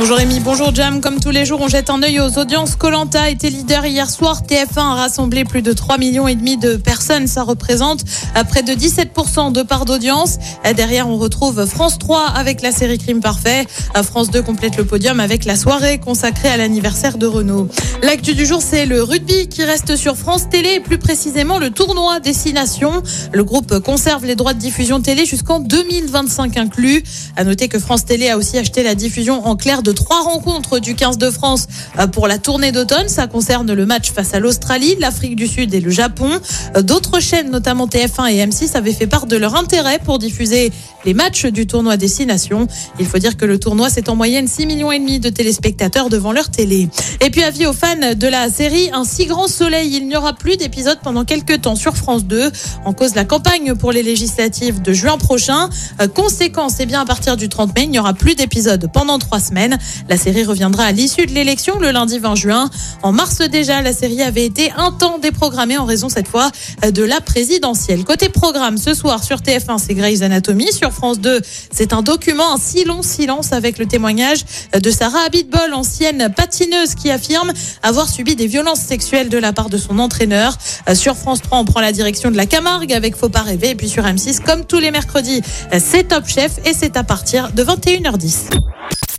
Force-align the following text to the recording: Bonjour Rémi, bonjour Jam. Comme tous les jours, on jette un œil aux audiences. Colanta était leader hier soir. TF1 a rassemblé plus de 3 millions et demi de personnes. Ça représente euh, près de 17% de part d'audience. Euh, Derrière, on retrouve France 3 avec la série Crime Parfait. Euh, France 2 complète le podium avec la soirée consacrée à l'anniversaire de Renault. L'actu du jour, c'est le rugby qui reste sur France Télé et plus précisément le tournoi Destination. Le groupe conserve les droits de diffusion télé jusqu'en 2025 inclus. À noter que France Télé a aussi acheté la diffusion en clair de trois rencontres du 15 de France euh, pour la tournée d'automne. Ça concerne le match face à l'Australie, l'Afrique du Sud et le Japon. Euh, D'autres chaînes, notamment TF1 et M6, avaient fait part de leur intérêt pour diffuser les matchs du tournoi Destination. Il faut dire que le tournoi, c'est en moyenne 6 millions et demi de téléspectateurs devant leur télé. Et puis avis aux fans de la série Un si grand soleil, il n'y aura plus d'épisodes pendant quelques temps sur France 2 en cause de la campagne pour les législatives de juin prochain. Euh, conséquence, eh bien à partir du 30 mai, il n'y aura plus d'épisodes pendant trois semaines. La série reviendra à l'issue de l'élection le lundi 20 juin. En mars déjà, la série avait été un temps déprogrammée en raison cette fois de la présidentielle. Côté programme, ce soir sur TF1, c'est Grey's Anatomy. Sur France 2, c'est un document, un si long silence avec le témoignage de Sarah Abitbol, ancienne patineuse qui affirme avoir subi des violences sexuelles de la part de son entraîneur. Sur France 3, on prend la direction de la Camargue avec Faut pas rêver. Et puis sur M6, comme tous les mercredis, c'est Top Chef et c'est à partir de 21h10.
Bonjour 0.00 0.16
Rémi, 0.16 0.40
bonjour 0.40 0.74
Jam. 0.74 1.02
Comme 1.02 1.20
tous 1.20 1.28
les 1.28 1.44
jours, 1.44 1.60
on 1.60 1.68
jette 1.68 1.90
un 1.90 2.02
œil 2.02 2.20
aux 2.20 2.38
audiences. 2.38 2.74
Colanta 2.74 3.28
était 3.28 3.50
leader 3.50 3.84
hier 3.84 4.08
soir. 4.08 4.40
TF1 4.48 4.78
a 4.78 4.94
rassemblé 4.94 5.44
plus 5.44 5.60
de 5.60 5.74
3 5.74 5.98
millions 5.98 6.26
et 6.26 6.34
demi 6.34 6.56
de 6.56 6.76
personnes. 6.76 7.26
Ça 7.26 7.42
représente 7.42 8.02
euh, 8.34 8.42
près 8.44 8.62
de 8.62 8.72
17% 8.72 9.52
de 9.52 9.60
part 9.60 9.84
d'audience. 9.84 10.38
Euh, 10.64 10.72
Derrière, 10.72 11.06
on 11.06 11.18
retrouve 11.18 11.66
France 11.66 11.98
3 11.98 12.28
avec 12.28 12.62
la 12.62 12.72
série 12.72 12.96
Crime 12.96 13.20
Parfait. 13.20 13.66
Euh, 13.94 14.02
France 14.02 14.30
2 14.30 14.40
complète 14.40 14.78
le 14.78 14.86
podium 14.86 15.20
avec 15.20 15.44
la 15.44 15.54
soirée 15.54 15.98
consacrée 15.98 16.48
à 16.48 16.56
l'anniversaire 16.56 17.18
de 17.18 17.26
Renault. 17.26 17.68
L'actu 18.02 18.34
du 18.34 18.46
jour, 18.46 18.62
c'est 18.62 18.86
le 18.86 19.02
rugby 19.02 19.48
qui 19.48 19.64
reste 19.64 19.96
sur 19.96 20.16
France 20.16 20.48
Télé 20.48 20.76
et 20.76 20.80
plus 20.80 20.96
précisément 20.96 21.58
le 21.58 21.68
tournoi 21.68 22.20
Destination. 22.20 23.02
Le 23.34 23.44
groupe 23.44 23.78
conserve 23.80 24.24
les 24.24 24.34
droits 24.34 24.54
de 24.54 24.60
diffusion 24.60 25.02
télé 25.02 25.26
jusqu'en 25.26 25.60
2025 25.60 26.56
inclus. 26.56 27.02
À 27.36 27.44
noter 27.44 27.68
que 27.68 27.78
France 27.78 28.06
Télé 28.06 28.30
a 28.30 28.38
aussi 28.38 28.56
acheté 28.56 28.82
la 28.82 28.94
diffusion 28.94 29.46
en 29.46 29.56
clair 29.56 29.82
de 29.82 29.89
trois 29.92 30.22
rencontres 30.22 30.78
du 30.78 30.94
15 30.94 31.18
de 31.18 31.30
France 31.30 31.66
euh, 31.98 32.06
pour 32.06 32.28
la 32.28 32.38
tournée 32.38 32.72
d'automne. 32.72 33.08
Ça 33.08 33.26
concerne 33.26 33.72
le 33.72 33.86
match 33.86 34.12
face 34.12 34.34
à 34.34 34.40
l'Australie, 34.40 34.96
l'Afrique 34.98 35.36
du 35.36 35.46
Sud 35.46 35.74
et 35.74 35.80
le 35.80 35.90
Japon. 35.90 36.30
Euh, 36.76 36.82
D'autres 36.82 37.20
chaînes, 37.20 37.50
notamment 37.50 37.86
TF1 37.86 38.30
et 38.32 38.46
M6, 38.46 38.76
avaient 38.76 38.92
fait 38.92 39.06
part 39.06 39.26
de 39.26 39.36
leur 39.36 39.54
intérêt 39.56 39.98
pour 39.98 40.18
diffuser 40.18 40.72
les 41.04 41.14
matchs 41.14 41.46
du 41.46 41.66
tournoi 41.66 41.96
Destination. 41.96 42.66
Il 42.98 43.06
faut 43.06 43.18
dire 43.18 43.36
que 43.36 43.44
le 43.44 43.58
tournoi, 43.58 43.88
c'est 43.90 44.08
en 44.08 44.16
moyenne 44.16 44.46
6 44.46 44.66
millions 44.66 44.92
et 44.92 44.98
demi 44.98 45.20
de 45.20 45.30
téléspectateurs 45.30 46.08
devant 46.08 46.32
leur 46.32 46.50
télé. 46.50 46.88
Et 47.20 47.30
puis 47.30 47.42
avis 47.42 47.66
aux 47.66 47.72
fans 47.72 48.14
de 48.14 48.26
la 48.26 48.50
série 48.50 48.90
Un 48.92 49.04
si 49.04 49.26
grand 49.26 49.48
soleil, 49.48 49.94
il 49.96 50.06
n'y 50.08 50.16
aura 50.16 50.34
plus 50.34 50.56
d'épisodes 50.56 50.98
pendant 51.02 51.24
quelques 51.24 51.62
temps 51.62 51.76
sur 51.76 51.96
France 51.96 52.24
2 52.24 52.50
en 52.84 52.92
cause 52.92 53.12
de 53.12 53.16
la 53.16 53.24
campagne 53.24 53.74
pour 53.74 53.92
les 53.92 54.02
législatives 54.02 54.82
de 54.82 54.92
juin 54.92 55.18
prochain. 55.18 55.68
Euh, 56.00 56.08
conséquence, 56.08 56.74
eh 56.80 56.86
bien 56.86 57.00
à 57.00 57.04
partir 57.04 57.36
du 57.36 57.48
30 57.48 57.74
mai, 57.74 57.84
il 57.84 57.90
n'y 57.90 57.98
aura 57.98 58.14
plus 58.14 58.34
d'épisodes 58.34 58.90
pendant 58.92 59.18
trois 59.18 59.40
semaines. 59.40 59.69
La 60.08 60.16
série 60.16 60.44
reviendra 60.44 60.84
à 60.84 60.92
l'issue 60.92 61.26
de 61.26 61.32
l'élection 61.32 61.78
le 61.78 61.90
lundi 61.90 62.18
20 62.18 62.34
juin. 62.34 62.70
En 63.02 63.12
mars 63.12 63.38
déjà, 63.38 63.82
la 63.82 63.92
série 63.92 64.22
avait 64.22 64.44
été 64.44 64.72
un 64.76 64.92
temps 64.92 65.18
déprogrammée 65.18 65.78
en 65.78 65.84
raison 65.84 66.08
cette 66.08 66.28
fois 66.28 66.50
de 66.82 67.02
la 67.02 67.20
présidentielle. 67.20 68.04
Côté 68.04 68.28
programme, 68.28 68.78
ce 68.78 68.94
soir 68.94 69.22
sur 69.24 69.38
TF1, 69.38 69.78
c'est 69.78 69.94
Grey's 69.94 70.22
Anatomy. 70.22 70.72
Sur 70.72 70.92
France 70.92 71.20
2, 71.20 71.40
c'est 71.72 71.92
un 71.92 72.02
document, 72.02 72.54
un 72.54 72.58
si 72.58 72.84
long 72.84 73.02
silence 73.02 73.52
avec 73.52 73.78
le 73.78 73.86
témoignage 73.86 74.44
de 74.72 74.90
Sarah 74.90 75.20
Abitbol, 75.26 75.74
ancienne 75.74 76.32
patineuse 76.34 76.94
qui 76.94 77.10
affirme 77.10 77.52
avoir 77.82 78.08
subi 78.08 78.36
des 78.36 78.46
violences 78.46 78.80
sexuelles 78.80 79.28
de 79.28 79.38
la 79.38 79.52
part 79.52 79.70
de 79.70 79.78
son 79.78 79.98
entraîneur. 79.98 80.56
Sur 80.94 81.16
France 81.16 81.42
3, 81.42 81.58
on 81.58 81.64
prend 81.64 81.80
la 81.80 81.92
direction 81.92 82.30
de 82.30 82.36
la 82.36 82.46
Camargue 82.46 82.92
avec 82.92 83.16
Faut 83.16 83.28
pas 83.28 83.42
rêver. 83.42 83.70
Et 83.70 83.74
puis 83.74 83.88
sur 83.88 84.04
M6, 84.04 84.40
comme 84.40 84.64
tous 84.64 84.78
les 84.78 84.90
mercredis, 84.90 85.42
c'est 85.78 86.08
Top 86.08 86.26
Chef 86.26 86.58
et 86.64 86.72
c'est 86.74 86.96
à 86.96 87.04
partir 87.04 87.52
de 87.52 87.62
21h10. 87.64 88.79